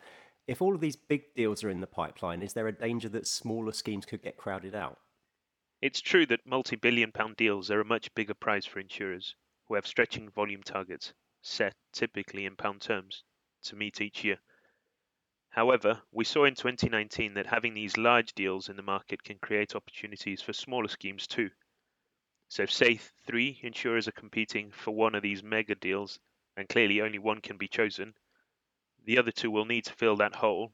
if 0.47 0.62
all 0.62 0.74
of 0.74 0.79
these 0.79 0.95
big 0.95 1.33
deals 1.35 1.65
are 1.65 1.69
in 1.69 1.81
the 1.81 1.88
pipeline, 1.88 2.41
is 2.41 2.53
there 2.53 2.67
a 2.67 2.71
danger 2.71 3.09
that 3.09 3.27
smaller 3.27 3.74
schemes 3.74 4.05
could 4.05 4.21
get 4.21 4.38
crowded 4.38 4.74
out? 4.74 4.97
It's 5.81 6.00
true 6.00 6.25
that 6.27 6.45
multi 6.45 6.77
billion 6.77 7.12
pound 7.12 7.35
deals 7.35 7.69
are 7.69 7.81
a 7.81 7.85
much 7.85 8.13
bigger 8.15 8.33
prize 8.33 8.65
for 8.65 8.79
insurers 8.79 9.35
who 9.65 9.75
have 9.75 9.85
stretching 9.85 10.29
volume 10.29 10.63
targets, 10.63 11.13
set 11.41 11.75
typically 11.91 12.45
in 12.45 12.55
pound 12.55 12.81
terms, 12.81 13.25
to 13.63 13.75
meet 13.75 14.00
each 14.00 14.24
year. 14.24 14.39
However, 15.50 16.03
we 16.12 16.24
saw 16.24 16.45
in 16.45 16.55
2019 16.55 17.33
that 17.33 17.47
having 17.47 17.74
these 17.74 17.97
large 17.97 18.33
deals 18.33 18.69
in 18.69 18.77
the 18.77 18.81
market 18.81 19.24
can 19.24 19.39
create 19.39 19.75
opportunities 19.75 20.41
for 20.41 20.53
smaller 20.53 20.88
schemes 20.88 21.27
too. 21.27 21.50
So, 22.47 22.63
if 22.63 22.71
say 22.71 22.95
three 23.25 23.59
insurers 23.62 24.07
are 24.07 24.13
competing 24.13 24.71
for 24.71 24.91
one 24.91 25.15
of 25.15 25.24
these 25.24 25.43
mega 25.43 25.75
deals, 25.75 26.19
and 26.57 26.69
clearly 26.69 27.01
only 27.01 27.19
one 27.19 27.41
can 27.41 27.57
be 27.57 27.67
chosen, 27.67 28.13
the 29.03 29.17
other 29.17 29.31
two 29.31 29.51
will 29.51 29.65
need 29.65 29.85
to 29.85 29.93
fill 29.93 30.15
that 30.17 30.35
hole 30.35 30.71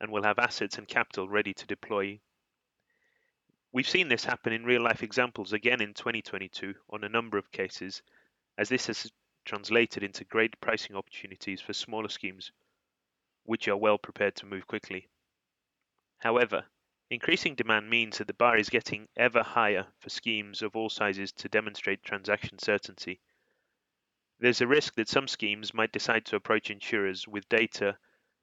and 0.00 0.10
will 0.10 0.22
have 0.24 0.38
assets 0.38 0.78
and 0.78 0.88
capital 0.88 1.28
ready 1.28 1.54
to 1.54 1.66
deploy. 1.66 2.20
We've 3.72 3.88
seen 3.88 4.08
this 4.08 4.24
happen 4.24 4.52
in 4.52 4.64
real 4.64 4.82
life 4.82 5.02
examples 5.02 5.52
again 5.52 5.80
in 5.80 5.94
2022 5.94 6.74
on 6.90 7.04
a 7.04 7.08
number 7.08 7.38
of 7.38 7.52
cases, 7.52 8.02
as 8.58 8.68
this 8.68 8.88
has 8.88 9.10
translated 9.44 10.02
into 10.02 10.24
great 10.24 10.60
pricing 10.60 10.96
opportunities 10.96 11.60
for 11.60 11.72
smaller 11.72 12.08
schemes, 12.08 12.52
which 13.44 13.68
are 13.68 13.76
well 13.76 13.98
prepared 13.98 14.34
to 14.36 14.46
move 14.46 14.66
quickly. 14.66 15.08
However, 16.18 16.66
increasing 17.10 17.54
demand 17.54 17.88
means 17.88 18.18
that 18.18 18.26
the 18.26 18.34
bar 18.34 18.56
is 18.56 18.68
getting 18.68 19.08
ever 19.16 19.42
higher 19.42 19.86
for 20.00 20.10
schemes 20.10 20.62
of 20.62 20.76
all 20.76 20.90
sizes 20.90 21.32
to 21.32 21.48
demonstrate 21.48 22.02
transaction 22.02 22.58
certainty 22.58 23.20
there's 24.42 24.60
a 24.60 24.66
risk 24.66 24.96
that 24.96 25.08
some 25.08 25.28
schemes 25.28 25.72
might 25.72 25.92
decide 25.92 26.24
to 26.24 26.34
approach 26.34 26.68
insurers 26.68 27.28
with 27.28 27.48
data 27.48 27.96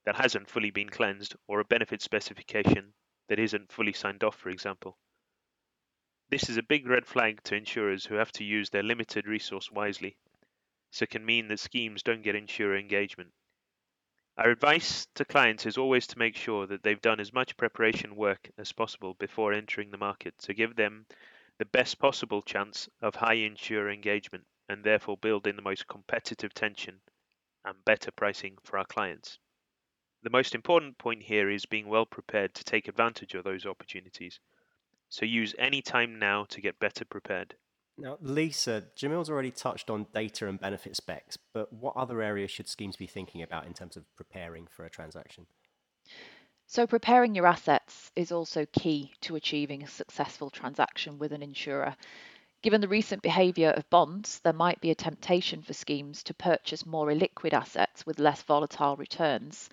that 0.06 0.16
hasn't 0.16 0.48
fully 0.48 0.70
been 0.70 0.88
cleansed 0.88 1.36
or 1.46 1.60
a 1.60 1.64
benefit 1.66 2.00
specification 2.00 2.94
that 3.28 3.38
isn't 3.38 3.70
fully 3.70 3.92
signed 3.92 4.24
off, 4.24 4.34
for 4.34 4.48
example. 4.48 4.96
This 6.30 6.48
is 6.48 6.56
a 6.56 6.62
big 6.62 6.86
red 6.86 7.06
flag 7.06 7.42
to 7.44 7.54
insurers 7.54 8.06
who 8.06 8.14
have 8.14 8.32
to 8.32 8.44
use 8.44 8.70
their 8.70 8.82
limited 8.82 9.26
resource 9.26 9.70
wisely, 9.70 10.16
so 10.90 11.02
it 11.02 11.10
can 11.10 11.26
mean 11.26 11.48
that 11.48 11.60
schemes 11.60 12.02
don't 12.02 12.22
get 12.22 12.34
insurer 12.34 12.78
engagement. 12.78 13.30
Our 14.38 14.48
advice 14.48 15.06
to 15.16 15.26
clients 15.26 15.66
is 15.66 15.76
always 15.76 16.06
to 16.06 16.18
make 16.18 16.34
sure 16.34 16.66
that 16.66 16.82
they've 16.82 16.98
done 16.98 17.20
as 17.20 17.34
much 17.34 17.58
preparation 17.58 18.16
work 18.16 18.50
as 18.56 18.72
possible 18.72 19.12
before 19.20 19.52
entering 19.52 19.90
the 19.90 19.98
market 19.98 20.38
to 20.38 20.54
give 20.54 20.76
them 20.76 21.04
the 21.58 21.66
best 21.66 21.98
possible 21.98 22.40
chance 22.40 22.88
of 23.02 23.16
high 23.16 23.34
insurer 23.34 23.90
engagement 23.90 24.46
and 24.70 24.84
therefore 24.84 25.16
build 25.16 25.48
in 25.48 25.56
the 25.56 25.62
most 25.62 25.88
competitive 25.88 26.54
tension 26.54 27.00
and 27.64 27.84
better 27.84 28.12
pricing 28.12 28.56
for 28.62 28.78
our 28.78 28.84
clients. 28.84 29.38
The 30.22 30.30
most 30.30 30.54
important 30.54 30.96
point 30.96 31.24
here 31.24 31.50
is 31.50 31.66
being 31.66 31.88
well 31.88 32.06
prepared 32.06 32.54
to 32.54 32.62
take 32.62 32.86
advantage 32.86 33.34
of 33.34 33.42
those 33.42 33.66
opportunities. 33.66 34.38
So 35.08 35.24
use 35.24 35.56
any 35.58 35.82
time 35.82 36.20
now 36.20 36.44
to 36.50 36.60
get 36.60 36.78
better 36.78 37.04
prepared. 37.04 37.56
Now, 37.98 38.16
Lisa, 38.20 38.84
Jamil's 38.96 39.28
already 39.28 39.50
touched 39.50 39.90
on 39.90 40.06
data 40.14 40.46
and 40.46 40.60
benefit 40.60 40.94
specs, 40.94 41.36
but 41.52 41.72
what 41.72 41.96
other 41.96 42.22
areas 42.22 42.52
should 42.52 42.68
schemes 42.68 42.96
be 42.96 43.08
thinking 43.08 43.42
about 43.42 43.66
in 43.66 43.74
terms 43.74 43.96
of 43.96 44.04
preparing 44.14 44.68
for 44.68 44.84
a 44.84 44.90
transaction? 44.90 45.46
So, 46.66 46.86
preparing 46.86 47.34
your 47.34 47.48
assets 47.48 48.12
is 48.14 48.30
also 48.30 48.66
key 48.66 49.14
to 49.22 49.34
achieving 49.34 49.82
a 49.82 49.88
successful 49.88 50.48
transaction 50.48 51.18
with 51.18 51.32
an 51.32 51.42
insurer. 51.42 51.96
Given 52.62 52.82
the 52.82 52.88
recent 52.88 53.22
behaviour 53.22 53.70
of 53.70 53.88
bonds, 53.88 54.40
there 54.40 54.52
might 54.52 54.82
be 54.82 54.90
a 54.90 54.94
temptation 54.94 55.62
for 55.62 55.72
schemes 55.72 56.22
to 56.24 56.34
purchase 56.34 56.84
more 56.84 57.06
illiquid 57.06 57.54
assets 57.54 58.04
with 58.04 58.18
less 58.18 58.42
volatile 58.42 58.96
returns. 58.96 59.70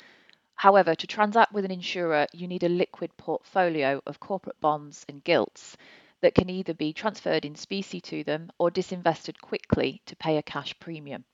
However, 0.56 0.96
to 0.96 1.06
transact 1.06 1.52
with 1.52 1.66
an 1.66 1.72
insurer, 1.72 2.28
you 2.32 2.48
need 2.48 2.64
a 2.64 2.70
liquid 2.70 3.18
portfolio 3.18 4.02
of 4.06 4.22
corporate 4.22 4.62
bonds 4.62 5.06
and 5.10 5.22
gilts 5.22 5.76
that 6.22 6.34
can 6.34 6.50
either 6.50 6.74
be 6.74 6.94
transferred 6.94 7.44
in 7.44 7.56
specie 7.56 8.00
to 8.00 8.24
them 8.24 8.50
or 8.58 8.72
disinvested 8.72 9.38
quickly 9.42 10.02
to 10.06 10.16
pay 10.16 10.38
a 10.38 10.42
cash 10.42 10.74
premium. 10.80 11.26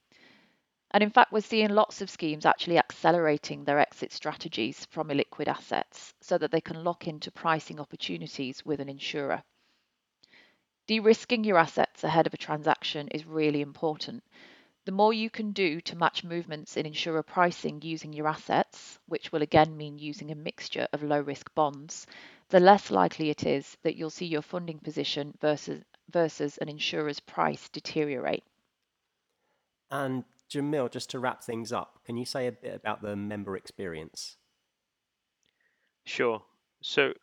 And 0.90 1.04
in 1.04 1.12
fact, 1.12 1.32
we're 1.32 1.42
seeing 1.42 1.70
lots 1.70 2.02
of 2.02 2.10
schemes 2.10 2.48
actually 2.48 2.80
accelerating 2.80 3.64
their 3.64 3.78
exit 3.78 4.12
strategies 4.12 4.86
from 4.86 5.10
illiquid 5.10 5.48
assets 5.48 6.16
so 6.20 6.40
that 6.40 6.50
they 6.50 6.62
can 6.62 6.84
lock 6.84 7.08
into 7.08 7.30
pricing 7.30 7.80
opportunities 7.80 8.66
with 8.66 8.80
an 8.80 8.90
insurer. 8.90 9.44
De-risking 10.86 11.44
your 11.44 11.58
assets 11.58 12.04
ahead 12.04 12.28
of 12.28 12.34
a 12.34 12.38
transaction 12.38 13.08
is 13.10 13.26
really 13.26 13.62
important. 13.62 14.24
The 14.86 14.92
more 14.92 15.14
you 15.14 15.30
can 15.30 15.54
do 15.54 15.80
to 15.82 15.96
match 15.96 16.26
movements 16.26 16.76
in 16.76 16.86
insurer 16.86 17.24
pricing 17.24 17.82
using 17.82 18.12
your 18.12 18.28
assets, 18.28 19.00
which 19.06 19.32
will 19.32 19.42
again 19.42 19.78
mean 19.78 19.98
using 19.98 20.30
a 20.30 20.36
mixture 20.36 20.88
of 20.92 21.02
low 21.02 21.22
risk 21.22 21.54
bonds, 21.56 22.06
the 22.50 22.60
less 22.60 22.92
likely 22.92 23.30
it 23.30 23.46
is 23.46 23.78
that 23.84 23.96
you'll 23.96 24.10
see 24.10 24.26
your 24.26 24.42
funding 24.42 24.80
position 24.80 25.34
versus, 25.40 25.82
versus 26.10 26.58
an 26.58 26.68
insurer's 26.68 27.22
price 27.22 27.70
deteriorate. 27.70 28.44
And 29.90 30.26
Jamil, 30.50 30.92
just 30.92 31.12
to 31.12 31.20
wrap 31.20 31.44
things 31.44 31.72
up, 31.72 32.04
can 32.06 32.18
you 32.18 32.26
say 32.26 32.48
a 32.48 32.52
bit 32.52 32.76
about 32.76 33.02
the 33.02 33.16
member 33.16 33.56
experience? 33.56 34.36
Sure. 36.06 36.44
So 36.82 37.14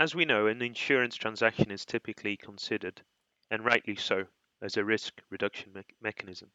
As 0.00 0.14
we 0.14 0.24
know, 0.24 0.46
an 0.46 0.62
insurance 0.62 1.16
transaction 1.16 1.72
is 1.72 1.84
typically 1.84 2.36
considered, 2.36 3.02
and 3.50 3.64
rightly 3.64 3.96
so, 3.96 4.28
as 4.62 4.76
a 4.76 4.84
risk 4.84 5.20
reduction 5.28 5.72
me- 5.72 5.82
mechanism. 6.00 6.52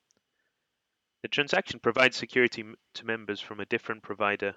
The 1.24 1.28
transaction 1.28 1.82
provides 1.82 2.16
security 2.16 2.64
to 2.94 3.06
members 3.06 3.42
from 3.42 3.60
a 3.60 3.66
different 3.66 4.02
provider 4.02 4.56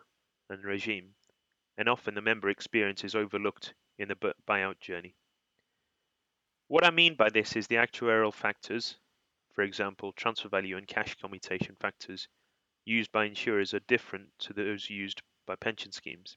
and 0.49 0.63
regime, 0.63 1.17
and 1.77 1.89
often 1.89 2.15
the 2.15 2.23
member 2.23 2.49
experience 2.49 3.03
is 3.03 3.17
overlooked 3.17 3.75
in 3.99 4.07
the 4.07 4.35
buyout 4.47 4.79
journey. 4.79 5.17
What 6.69 6.85
I 6.85 6.91
mean 6.91 7.17
by 7.17 7.31
this 7.31 7.57
is 7.57 7.67
the 7.67 7.77
actuarial 7.77 8.33
factors, 8.33 9.01
for 9.53 9.63
example, 9.63 10.13
transfer 10.13 10.49
value 10.49 10.77
and 10.77 10.87
cash 10.87 11.17
commutation 11.17 11.75
factors, 11.75 12.29
used 12.85 13.11
by 13.11 13.25
insurers 13.25 13.75
are 13.75 13.81
different 13.81 14.39
to 14.39 14.53
those 14.53 14.89
used 14.89 15.23
by 15.45 15.57
pension 15.57 15.91
schemes. 15.91 16.37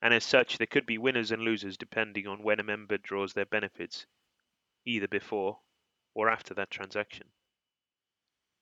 And 0.00 0.14
as 0.14 0.24
such, 0.24 0.58
there 0.58 0.66
could 0.66 0.86
be 0.86 0.98
winners 0.98 1.32
and 1.32 1.42
losers 1.42 1.76
depending 1.76 2.26
on 2.26 2.42
when 2.42 2.60
a 2.60 2.64
member 2.64 2.98
draws 2.98 3.32
their 3.32 3.46
benefits, 3.46 4.06
either 4.84 5.08
before 5.08 5.60
or 6.14 6.30
after 6.30 6.54
that 6.54 6.70
transaction. 6.70 7.32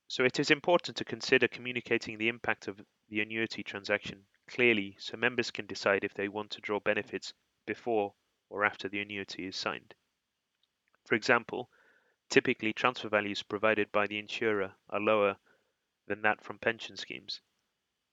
So 0.07 0.23
it 0.23 0.39
is 0.39 0.51
important 0.51 0.97
to 0.97 1.05
consider 1.05 1.47
communicating 1.47 2.17
the 2.17 2.29
impact 2.29 2.67
of 2.67 2.81
the 3.09 3.21
annuity 3.21 3.61
transaction 3.61 4.25
clearly 4.47 4.95
so 4.99 5.17
members 5.17 5.51
can 5.51 5.67
decide 5.67 6.03
if 6.03 6.13
they 6.13 6.29
want 6.29 6.51
to 6.51 6.61
draw 6.61 6.79
benefits 6.79 7.33
before 7.65 8.15
or 8.49 8.63
after 8.63 8.87
the 8.87 9.01
annuity 9.01 9.45
is 9.45 9.55
signed. 9.55 9.93
For 11.05 11.15
example, 11.15 11.69
typically 12.29 12.73
transfer 12.73 13.09
values 13.09 13.43
provided 13.43 13.91
by 13.91 14.07
the 14.07 14.17
insurer 14.17 14.73
are 14.89 14.99
lower 14.99 15.37
than 16.07 16.21
that 16.21 16.41
from 16.41 16.59
pension 16.59 16.95
schemes. 16.95 17.41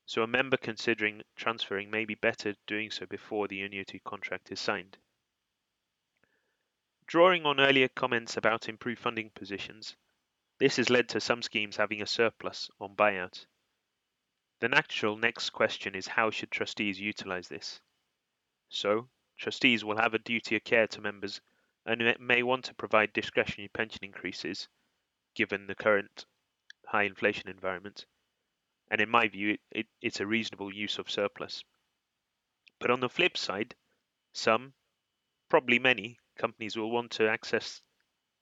So 0.06 0.22
a 0.22 0.26
member 0.26 0.56
considering 0.56 1.22
transferring 1.34 1.90
may 1.90 2.04
be 2.04 2.14
better 2.14 2.54
doing 2.66 2.90
so 2.90 3.06
before 3.06 3.48
the 3.48 3.62
annuity 3.62 4.00
contract 4.00 4.52
is 4.52 4.60
signed. 4.60 4.98
Drawing 7.06 7.46
on 7.46 7.60
earlier 7.60 7.88
comments 7.88 8.36
about 8.36 8.68
improved 8.68 9.00
funding 9.00 9.30
positions, 9.30 9.96
this 10.58 10.76
has 10.76 10.90
led 10.90 11.08
to 11.10 11.20
some 11.20 11.42
schemes 11.42 11.76
having 11.76 12.02
a 12.02 12.06
surplus 12.06 12.70
on 12.80 12.94
buyout. 12.94 13.46
The 14.60 14.68
natural 14.68 15.16
next 15.16 15.50
question 15.50 15.94
is 15.94 16.06
how 16.06 16.30
should 16.30 16.50
trustees 16.50 17.00
utilise 17.00 17.48
this? 17.48 17.80
So, 18.68 19.08
trustees 19.36 19.84
will 19.84 19.96
have 19.96 20.14
a 20.14 20.18
duty 20.18 20.56
of 20.56 20.64
care 20.64 20.86
to 20.88 21.00
members 21.00 21.40
and 21.86 22.18
may 22.20 22.42
want 22.42 22.64
to 22.66 22.74
provide 22.74 23.12
discretionary 23.12 23.68
pension 23.68 24.04
increases 24.04 24.68
given 25.34 25.66
the 25.66 25.74
current 25.74 26.26
high 26.86 27.02
inflation 27.02 27.48
environment. 27.48 28.06
And 28.90 29.00
in 29.00 29.08
my 29.08 29.28
view, 29.28 29.54
it, 29.54 29.60
it, 29.70 29.86
it's 30.00 30.20
a 30.20 30.26
reasonable 30.26 30.72
use 30.72 30.98
of 30.98 31.10
surplus. 31.10 31.64
But 32.78 32.90
on 32.90 33.00
the 33.00 33.08
flip 33.08 33.36
side, 33.36 33.74
some, 34.32 34.74
probably 35.48 35.78
many, 35.78 36.18
companies 36.36 36.76
will 36.76 36.90
want 36.90 37.12
to 37.12 37.28
access 37.28 37.80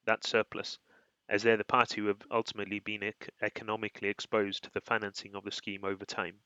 that 0.04 0.24
surplus 0.24 0.78
as 1.28 1.42
they're 1.42 1.56
the 1.56 1.64
party 1.64 2.00
who 2.00 2.08
have 2.08 2.22
ultimately 2.30 2.80
been 2.80 3.02
ec- 3.02 3.30
economically 3.40 4.08
exposed 4.08 4.64
to 4.64 4.70
the 4.70 4.80
financing 4.80 5.34
of 5.34 5.44
the 5.44 5.50
scheme 5.50 5.84
over 5.84 6.04
time. 6.04 6.40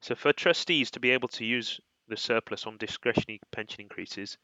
So, 0.00 0.14
for 0.14 0.32
trustees 0.32 0.90
to 0.92 1.00
be 1.00 1.10
able 1.10 1.28
to 1.28 1.44
use 1.44 1.80
the 2.08 2.16
surplus 2.16 2.66
on 2.66 2.78
discretionary 2.78 3.40
pension 3.50 3.82
increases, 3.82 4.38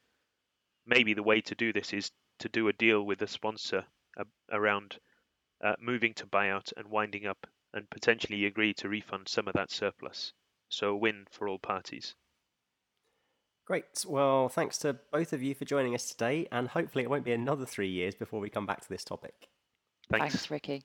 maybe 0.85 1.15
the 1.15 1.23
way 1.23 1.41
to 1.41 1.55
do 1.55 1.73
this 1.73 1.93
is 1.93 2.11
to 2.41 2.49
do 2.49 2.69
a 2.69 2.73
deal 2.73 3.03
with 3.03 3.19
the 3.19 3.27
sponsor 3.27 3.87
uh, 4.19 4.25
around 4.51 4.99
uh, 5.63 5.75
moving 5.81 6.13
to 6.15 6.27
buyout 6.27 6.73
and 6.77 6.89
winding 6.89 7.27
up, 7.27 7.47
and 7.77 7.89
potentially 7.91 8.47
agree 8.47 8.73
to 8.75 8.89
refund 8.89 9.29
some 9.29 9.47
of 9.47 9.55
that 9.55 9.71
surplus. 9.71 10.33
So, 10.69 10.89
a 10.89 10.97
win 10.97 11.27
for 11.31 11.47
all 11.47 11.59
parties. 11.59 12.15
Great. 13.67 14.05
Well, 14.07 14.49
thanks 14.49 14.79
to 14.79 14.97
both 15.13 15.33
of 15.33 15.43
you 15.43 15.55
for 15.55 15.65
joining 15.65 15.95
us 15.95 16.09
today, 16.09 16.49
and 16.51 16.69
hopefully 16.69 17.05
it 17.05 17.11
won't 17.11 17.25
be 17.25 17.33
another 17.33 17.67
three 17.67 17.89
years 17.89 18.15
before 18.15 18.41
we 18.41 18.49
come 18.49 18.67
back 18.67 18.81
to 18.81 18.89
this 18.89 19.05
topic. 19.05 19.49
Thanks, 20.11 20.35
Thanks 20.35 20.51
Ricky. 20.51 20.83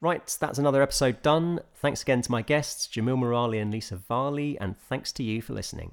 Right, 0.00 0.36
that's 0.40 0.58
another 0.58 0.82
episode 0.82 1.22
done. 1.22 1.60
Thanks 1.74 2.02
again 2.02 2.22
to 2.22 2.30
my 2.30 2.42
guests, 2.42 2.86
Jamil 2.86 3.18
Murali 3.18 3.60
and 3.60 3.72
Lisa 3.72 3.96
Varley, 3.96 4.58
and 4.60 4.78
thanks 4.78 5.10
to 5.12 5.24
you 5.24 5.40
for 5.40 5.54
listening. 5.54 5.92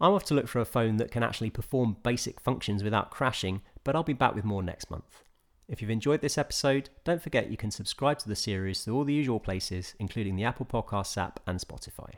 I'm 0.00 0.12
off 0.12 0.24
to 0.24 0.34
look 0.34 0.48
for 0.48 0.60
a 0.60 0.66
phone 0.66 0.96
that 0.98 1.10
can 1.10 1.22
actually 1.22 1.50
perform 1.50 1.96
basic 2.02 2.40
functions 2.40 2.84
without 2.84 3.10
crashing, 3.10 3.62
but 3.84 3.96
I'll 3.96 4.02
be 4.02 4.12
back 4.12 4.34
with 4.34 4.44
more 4.44 4.62
next 4.62 4.90
month. 4.90 5.22
If 5.68 5.82
you've 5.82 5.90
enjoyed 5.90 6.22
this 6.22 6.38
episode, 6.38 6.88
don't 7.04 7.22
forget 7.22 7.50
you 7.50 7.58
can 7.58 7.70
subscribe 7.70 8.18
to 8.20 8.28
the 8.28 8.34
series 8.34 8.82
through 8.82 8.96
all 8.96 9.04
the 9.04 9.12
usual 9.12 9.38
places, 9.38 9.94
including 9.98 10.34
the 10.34 10.44
Apple 10.44 10.64
Podcasts 10.64 11.18
app 11.18 11.40
and 11.46 11.60
Spotify. 11.60 12.14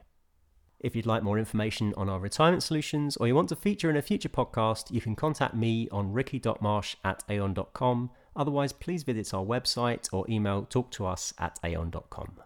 If 0.78 0.94
you'd 0.94 1.04
like 1.04 1.24
more 1.24 1.38
information 1.38 1.92
on 1.96 2.08
our 2.08 2.20
retirement 2.20 2.62
solutions 2.62 3.16
or 3.16 3.26
you 3.26 3.34
want 3.34 3.48
to 3.50 3.56
feature 3.56 3.90
in 3.90 3.96
a 3.96 4.02
future 4.02 4.28
podcast, 4.28 4.90
you 4.90 5.00
can 5.00 5.16
contact 5.16 5.54
me 5.54 5.88
on 5.90 6.12
ricky.marsh 6.12 6.96
at 7.04 7.24
aon.com. 7.28 8.10
Otherwise, 8.36 8.72
please 8.72 9.02
visit 9.02 9.34
our 9.34 9.44
website 9.44 10.08
or 10.12 10.24
email 10.30 10.64
talktous 10.64 11.34
at 11.38 11.58
aon.com. 11.64 12.40